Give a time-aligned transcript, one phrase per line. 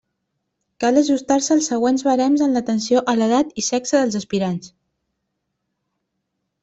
[0.83, 4.75] Cal ajustar-se als següents barems en atenció a l'edat i sexe dels aspirants.